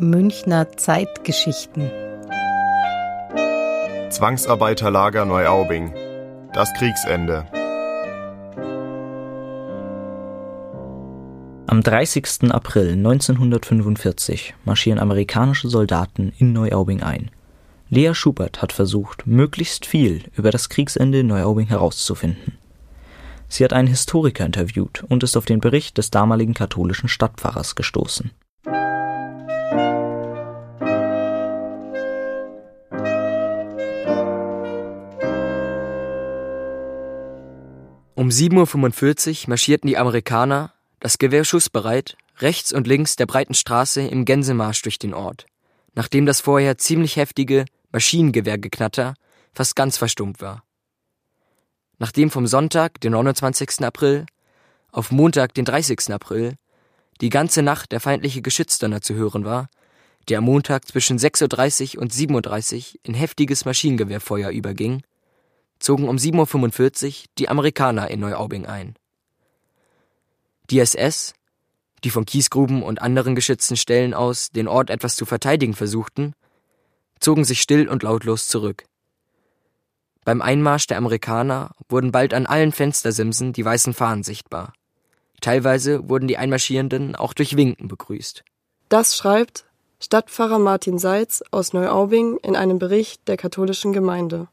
Münchner 0.00 0.76
Zeitgeschichten 0.76 1.90
Zwangsarbeiterlager 4.10 5.24
Neuaubing 5.24 5.94
Das 6.52 6.74
Kriegsende 6.74 7.46
Am 11.68 11.82
30. 11.82 12.50
April 12.50 12.92
1945 12.92 14.54
marschieren 14.64 14.98
amerikanische 14.98 15.68
Soldaten 15.68 16.32
in 16.38 16.52
Neuaubing 16.52 17.02
ein. 17.02 17.30
Lea 17.88 18.14
Schubert 18.14 18.62
hat 18.62 18.72
versucht, 18.72 19.26
möglichst 19.26 19.86
viel 19.86 20.24
über 20.34 20.50
das 20.50 20.68
Kriegsende 20.68 21.20
in 21.20 21.28
Neuaubing 21.28 21.68
herauszufinden. 21.68 22.58
Sie 23.48 23.64
hat 23.64 23.72
einen 23.72 23.88
Historiker 23.88 24.44
interviewt 24.44 25.04
und 25.08 25.22
ist 25.22 25.36
auf 25.36 25.44
den 25.44 25.60
Bericht 25.60 25.98
des 25.98 26.10
damaligen 26.10 26.54
katholischen 26.54 27.08
Stadtpfarrers 27.08 27.74
gestoßen. 27.74 28.30
Um 38.14 38.30
7.45 38.30 39.42
Uhr 39.44 39.50
marschierten 39.50 39.88
die 39.88 39.98
Amerikaner 39.98 40.72
das 41.00 41.18
Gewehr 41.18 41.44
schussbereit, 41.44 42.16
rechts 42.38 42.72
und 42.72 42.86
links 42.86 43.16
der 43.16 43.26
breiten 43.26 43.54
Straße 43.54 44.00
im 44.00 44.24
Gänsemarsch 44.24 44.82
durch 44.82 44.98
den 44.98 45.14
Ort, 45.14 45.46
nachdem 45.94 46.26
das 46.26 46.40
vorher 46.40 46.78
ziemlich 46.78 47.16
heftige 47.16 47.66
Maschinengewehrgeknatter 47.92 49.14
fast 49.52 49.76
ganz 49.76 49.98
verstummt 49.98 50.40
war. 50.40 50.65
Nachdem 51.98 52.30
vom 52.30 52.46
Sonntag, 52.46 53.00
den 53.00 53.12
29. 53.12 53.80
April, 53.84 54.26
auf 54.92 55.10
Montag, 55.10 55.54
den 55.54 55.64
30. 55.64 56.12
April, 56.12 56.56
die 57.20 57.30
ganze 57.30 57.62
Nacht 57.62 57.92
der 57.92 58.00
feindliche 58.00 58.42
Geschützdonner 58.42 59.00
zu 59.00 59.14
hören 59.14 59.44
war, 59.44 59.68
der 60.28 60.38
am 60.38 60.44
Montag 60.44 60.86
zwischen 60.86 61.18
6.30 61.18 61.96
Uhr 61.96 62.02
und 62.02 62.12
7.30 62.12 62.94
Uhr 62.94 63.00
in 63.04 63.14
heftiges 63.14 63.64
Maschinengewehrfeuer 63.64 64.50
überging, 64.50 65.02
zogen 65.78 66.08
um 66.08 66.16
7.45 66.16 67.06
Uhr 67.06 67.24
die 67.38 67.48
Amerikaner 67.48 68.10
in 68.10 68.20
Neuaubing 68.20 68.66
ein. 68.66 68.94
Die 70.70 70.80
SS, 70.80 71.34
die 72.04 72.10
von 72.10 72.26
Kiesgruben 72.26 72.82
und 72.82 73.00
anderen 73.00 73.34
geschützten 73.34 73.76
Stellen 73.76 74.14
aus 74.14 74.50
den 74.50 74.68
Ort 74.68 74.90
etwas 74.90 75.16
zu 75.16 75.24
verteidigen 75.24 75.74
versuchten, 75.74 76.34
zogen 77.20 77.44
sich 77.44 77.60
still 77.62 77.88
und 77.88 78.02
lautlos 78.02 78.48
zurück. 78.48 78.84
Beim 80.26 80.42
Einmarsch 80.42 80.88
der 80.88 80.96
Amerikaner 80.96 81.70
wurden 81.88 82.10
bald 82.10 82.34
an 82.34 82.46
allen 82.46 82.72
Fenstersimsen 82.72 83.52
die 83.52 83.64
weißen 83.64 83.94
Fahnen 83.94 84.24
sichtbar. 84.24 84.72
Teilweise 85.40 86.08
wurden 86.08 86.26
die 86.26 86.36
Einmarschierenden 86.36 87.14
auch 87.14 87.32
durch 87.32 87.56
Winken 87.56 87.86
begrüßt. 87.86 88.42
Das 88.88 89.16
schreibt 89.16 89.66
Stadtpfarrer 90.00 90.58
Martin 90.58 90.98
Seitz 90.98 91.44
aus 91.52 91.72
Neuaubing 91.72 92.38
in 92.38 92.56
einem 92.56 92.80
Bericht 92.80 93.28
der 93.28 93.36
katholischen 93.36 93.92
Gemeinde. 93.92 94.48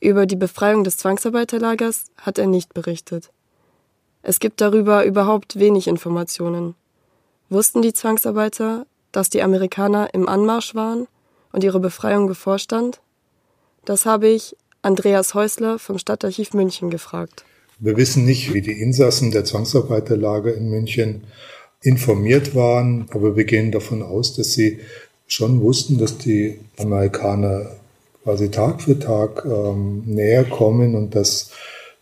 Über 0.00 0.26
die 0.26 0.34
Befreiung 0.34 0.82
des 0.82 0.96
Zwangsarbeiterlagers 0.96 2.06
hat 2.20 2.38
er 2.38 2.48
nicht 2.48 2.74
berichtet. 2.74 3.30
Es 4.22 4.40
gibt 4.40 4.60
darüber 4.60 5.04
überhaupt 5.04 5.60
wenig 5.60 5.86
Informationen. 5.86 6.74
Wussten 7.50 7.82
die 7.82 7.92
Zwangsarbeiter, 7.92 8.84
dass 9.12 9.30
die 9.30 9.42
Amerikaner 9.42 10.12
im 10.12 10.28
Anmarsch 10.28 10.74
waren 10.74 11.06
und 11.52 11.62
ihre 11.62 11.78
Befreiung 11.78 12.26
bevorstand? 12.26 13.00
Das 13.84 14.06
habe 14.06 14.28
ich 14.28 14.56
Andreas 14.82 15.34
Häusler 15.34 15.78
vom 15.78 15.98
Stadtarchiv 15.98 16.54
München 16.54 16.90
gefragt. 16.90 17.44
Wir 17.78 17.96
wissen 17.96 18.24
nicht, 18.24 18.52
wie 18.52 18.60
die 18.60 18.80
Insassen 18.80 19.30
der 19.30 19.44
Zwangsarbeiterlager 19.44 20.54
in 20.54 20.68
München 20.68 21.24
informiert 21.82 22.54
waren, 22.54 23.06
aber 23.10 23.36
wir 23.36 23.44
gehen 23.44 23.72
davon 23.72 24.02
aus, 24.02 24.34
dass 24.36 24.52
sie 24.52 24.80
schon 25.26 25.60
wussten, 25.62 25.96
dass 25.98 26.18
die 26.18 26.58
Amerikaner 26.78 27.76
quasi 28.22 28.50
Tag 28.50 28.82
für 28.82 28.98
Tag 28.98 29.44
ähm, 29.46 30.02
näher 30.06 30.44
kommen 30.44 30.94
und 30.94 31.14
dass 31.14 31.52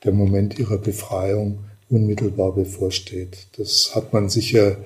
der 0.05 0.13
Moment 0.13 0.59
ihrer 0.59 0.79
Befreiung 0.79 1.59
unmittelbar 1.91 2.53
bevorsteht. 2.53 3.47
Das 3.57 3.93
hat 3.95 4.13
man 4.13 4.29
sicher 4.29 4.79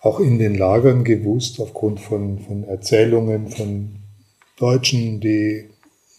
auch 0.00 0.20
in 0.20 0.38
den 0.38 0.54
Lagern 0.54 1.02
gewusst, 1.02 1.60
aufgrund 1.60 1.98
von, 2.00 2.38
von 2.38 2.64
Erzählungen 2.64 3.48
von 3.48 3.96
Deutschen, 4.58 5.20
die 5.20 5.70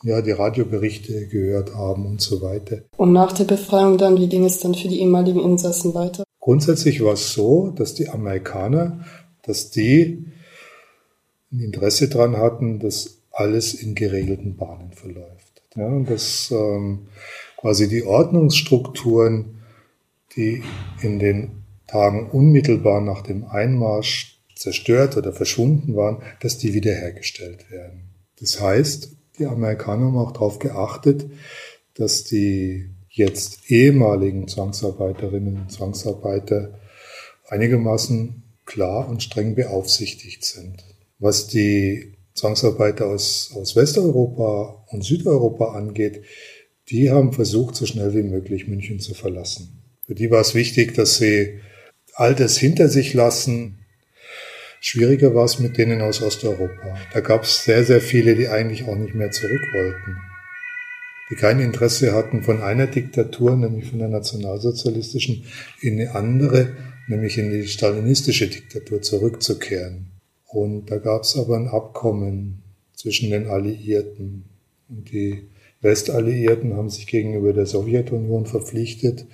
ja, 0.05 0.21
die 0.21 0.31
Radioberichte 0.31 1.27
gehört 1.27 1.73
haben 1.73 2.05
und 2.05 2.21
so 2.21 2.41
weiter. 2.41 2.83
Und 2.95 3.11
nach 3.11 3.33
der 3.33 3.45
Befreiung 3.45 3.97
dann, 3.97 4.17
wie 4.17 4.29
ging 4.29 4.45
es 4.45 4.59
dann 4.59 4.75
für 4.75 4.87
die 4.87 5.01
ehemaligen 5.01 5.41
Insassen 5.41 5.95
weiter? 5.95 6.23
Grundsätzlich 6.39 7.03
war 7.03 7.13
es 7.13 7.33
so, 7.33 7.71
dass 7.71 7.95
die 7.95 8.09
Amerikaner, 8.09 9.03
dass 9.41 9.71
die 9.71 10.25
ein 11.51 11.59
Interesse 11.59 12.07
daran 12.07 12.37
hatten, 12.37 12.79
dass 12.79 13.17
alles 13.31 13.73
in 13.73 13.95
geregelten 13.95 14.55
Bahnen 14.55 14.91
verläuft. 14.91 15.63
Ja, 15.75 15.87
und 15.87 16.09
dass 16.09 16.51
ähm, 16.51 17.07
quasi 17.57 17.89
die 17.89 18.03
Ordnungsstrukturen 18.03 19.55
die 20.35 20.63
in 21.01 21.17
den 21.19 21.63
Tagen 21.87 22.29
unmittelbar 22.29 23.01
nach 23.01 23.21
dem 23.21 23.45
Einmarsch 23.45 24.39
zerstört 24.55 25.17
oder 25.17 25.33
verschwunden 25.33 25.95
waren, 25.95 26.21
dass 26.41 26.57
die 26.57 26.73
wiederhergestellt 26.73 27.71
werden. 27.71 28.09
Das 28.39 28.59
heißt, 28.59 29.15
die 29.37 29.45
Amerikaner 29.45 30.05
haben 30.05 30.17
auch 30.17 30.31
darauf 30.31 30.59
geachtet, 30.59 31.25
dass 31.95 32.23
die 32.23 32.89
jetzt 33.09 33.71
ehemaligen 33.71 34.47
Zwangsarbeiterinnen 34.47 35.61
und 35.61 35.71
Zwangsarbeiter 35.71 36.79
einigermaßen 37.47 38.43
klar 38.65 39.07
und 39.07 39.23
streng 39.23 39.55
beaufsichtigt 39.55 40.43
sind. 40.43 40.83
Was 41.19 41.47
die 41.47 42.15
Zwangsarbeiter 42.33 43.07
aus, 43.07 43.51
aus 43.55 43.75
Westeuropa 43.75 44.85
und 44.87 45.03
Südeuropa 45.03 45.73
angeht, 45.73 46.23
die 46.89 47.09
haben 47.09 47.31
versucht, 47.31 47.75
so 47.75 47.85
schnell 47.85 48.13
wie 48.13 48.23
möglich 48.23 48.67
München 48.67 48.99
zu 48.99 49.13
verlassen. 49.13 49.81
Für 50.05 50.15
die 50.15 50.29
war 50.29 50.41
es 50.41 50.53
wichtig, 50.53 50.93
dass 50.93 51.17
sie 51.17 51.59
all 52.13 52.35
das 52.35 52.57
hinter 52.57 52.89
sich 52.89 53.13
lassen. 53.13 53.79
Schwieriger 54.87 55.33
war 55.33 55.45
es 55.45 55.57
mit 55.57 55.79
denen 55.79 55.99
aus 56.03 56.21
Osteuropa. 56.21 56.95
Da 57.11 57.19
gab 57.19 57.41
es 57.41 57.63
sehr, 57.63 57.83
sehr 57.83 57.99
viele, 57.99 58.35
die 58.35 58.49
eigentlich 58.49 58.83
auch 58.87 58.95
nicht 58.95 59.15
mehr 59.15 59.31
zurück 59.31 59.63
wollten. 59.73 60.17
Die 61.31 61.35
kein 61.35 61.59
Interesse 61.59 62.13
hatten, 62.13 62.43
von 62.43 62.61
einer 62.61 62.85
Diktatur, 62.85 63.55
nämlich 63.55 63.89
von 63.89 63.97
der 63.97 64.09
nationalsozialistischen, 64.09 65.45
in 65.81 65.99
eine 65.99 66.13
andere, 66.13 66.73
nämlich 67.07 67.39
in 67.39 67.49
die 67.49 67.67
stalinistische 67.67 68.47
Diktatur 68.47 69.01
zurückzukehren. 69.01 70.11
Und 70.45 70.91
da 70.91 70.99
gab 70.99 71.23
es 71.23 71.35
aber 71.35 71.55
ein 71.55 71.67
Abkommen 71.67 72.61
zwischen 72.93 73.31
den 73.31 73.47
Alliierten. 73.47 74.45
Und 74.87 75.11
die 75.11 75.47
Westalliierten 75.81 76.75
haben 76.75 76.91
sich 76.91 77.07
gegenüber 77.07 77.53
der 77.53 77.65
Sowjetunion 77.65 78.45
verpflichtet, 78.45 79.25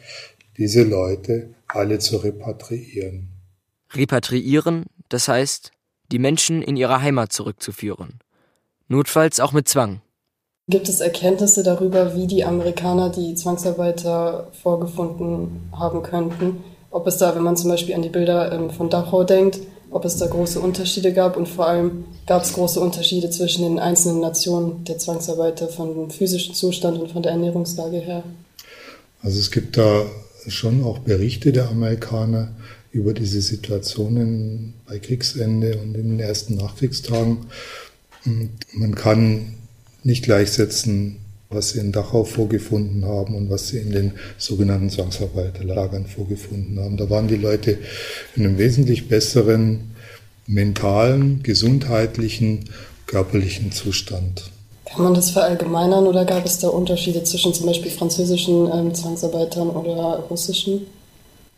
diese 0.57 0.83
Leute 0.83 1.49
alle 1.67 1.99
zu 1.99 2.15
repatriieren. 2.15 3.27
Repatriieren, 3.93 4.85
das 5.13 5.27
heißt, 5.27 5.71
die 6.11 6.19
Menschen 6.19 6.61
in 6.61 6.75
ihre 6.75 7.01
Heimat 7.01 7.31
zurückzuführen. 7.31 8.19
Notfalls 8.87 9.39
auch 9.39 9.51
mit 9.51 9.67
Zwang. 9.67 10.01
Gibt 10.67 10.87
es 10.87 11.01
Erkenntnisse 11.01 11.63
darüber, 11.63 12.15
wie 12.15 12.27
die 12.27 12.45
Amerikaner 12.45 13.09
die 13.09 13.35
Zwangsarbeiter 13.35 14.47
vorgefunden 14.61 15.69
haben 15.77 16.01
könnten? 16.03 16.63
Ob 16.91 17.07
es 17.07 17.17
da, 17.17 17.35
wenn 17.35 17.43
man 17.43 17.57
zum 17.57 17.69
Beispiel 17.69 17.95
an 17.95 18.01
die 18.01 18.09
Bilder 18.09 18.51
ähm, 18.51 18.69
von 18.69 18.89
Dachau 18.89 19.23
denkt, 19.23 19.59
ob 19.89 20.05
es 20.05 20.17
da 20.17 20.27
große 20.27 20.59
Unterschiede 20.59 21.11
gab 21.11 21.35
und 21.35 21.49
vor 21.49 21.67
allem 21.67 22.05
gab 22.25 22.43
es 22.43 22.53
große 22.53 22.79
Unterschiede 22.79 23.29
zwischen 23.29 23.63
den 23.63 23.79
einzelnen 23.79 24.21
Nationen 24.21 24.85
der 24.85 24.97
Zwangsarbeiter 24.97 25.67
von 25.67 26.09
physischen 26.09 26.55
Zustand 26.55 26.99
und 26.99 27.11
von 27.11 27.23
der 27.23 27.33
Ernährungslage 27.33 27.97
her? 27.97 28.23
Also 29.21 29.39
es 29.39 29.51
gibt 29.51 29.77
da 29.77 30.05
schon 30.47 30.83
auch 30.83 30.99
Berichte 30.99 31.51
der 31.51 31.69
Amerikaner 31.69 32.53
über 32.91 33.13
diese 33.13 33.41
Situationen 33.41 34.73
bei 34.87 34.99
Kriegsende 34.99 35.77
und 35.77 35.95
in 35.95 36.09
den 36.09 36.19
ersten 36.19 36.55
Nachkriegstagen. 36.55 37.37
man 38.73 38.95
kann 38.95 39.53
nicht 40.03 40.23
gleichsetzen, 40.23 41.17
was 41.49 41.71
sie 41.71 41.79
in 41.79 41.91
Dachau 41.91 42.23
vorgefunden 42.23 43.05
haben 43.05 43.35
und 43.35 43.49
was 43.49 43.69
sie 43.69 43.77
in 43.77 43.91
den 43.91 44.13
sogenannten 44.37 44.89
Zwangsarbeiterlagern 44.89 46.05
vorgefunden 46.05 46.79
haben. 46.79 46.97
Da 46.97 47.09
waren 47.09 47.27
die 47.27 47.35
Leute 47.35 47.77
in 48.35 48.45
einem 48.45 48.57
wesentlich 48.57 49.07
besseren 49.07 49.91
mentalen, 50.47 51.43
gesundheitlichen, 51.43 52.65
körperlichen 53.05 53.71
Zustand. 53.71 54.51
Kann 54.85 55.03
man 55.03 55.13
das 55.13 55.31
verallgemeinern 55.31 56.07
oder 56.07 56.25
gab 56.25 56.45
es 56.45 56.59
da 56.59 56.67
Unterschiede 56.67 57.23
zwischen 57.23 57.53
zum 57.53 57.67
Beispiel 57.67 57.91
französischen 57.91 58.69
ähm, 58.73 58.93
Zwangsarbeitern 58.93 59.69
oder 59.69 60.25
russischen? 60.29 60.87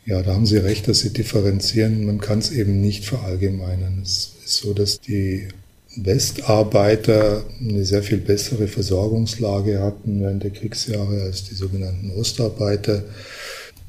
Ja, 0.05 0.21
da 0.21 0.33
haben 0.33 0.45
Sie 0.45 0.57
recht, 0.57 0.88
dass 0.88 1.00
Sie 1.00 1.13
differenzieren. 1.13 2.05
Man 2.05 2.19
kann 2.19 2.39
es 2.39 2.51
eben 2.51 2.81
nicht 2.81 3.05
verallgemeinern. 3.05 4.01
Es 4.03 4.33
ist 4.44 4.57
so, 4.57 4.73
dass 4.73 5.00
die 5.00 5.47
Westarbeiter 5.95 7.44
eine 7.61 7.85
sehr 7.85 8.03
viel 8.03 8.17
bessere 8.17 8.67
Versorgungslage 8.67 9.79
hatten 9.79 10.21
während 10.21 10.44
der 10.44 10.51
Kriegsjahre 10.51 11.21
als 11.21 11.45
die 11.45 11.55
sogenannten 11.55 12.11
Ostarbeiter. 12.11 13.03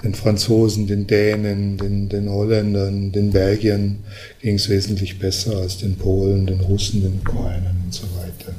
den 0.02 0.14
Franzosen, 0.14 0.86
den 0.86 1.06
Dänen, 1.06 1.78
den, 1.78 2.10
den 2.10 2.28
Holländern, 2.28 3.10
den 3.10 3.30
Belgiern 3.30 4.00
ging 4.42 4.56
es 4.56 4.68
wesentlich 4.68 5.18
besser 5.18 5.56
als 5.56 5.78
den 5.78 5.96
Polen, 5.96 6.46
den 6.46 6.60
Russen, 6.60 7.02
den 7.02 7.20
Ukrainern 7.20 7.80
und 7.84 7.94
so 7.94 8.02
weiter. 8.18 8.54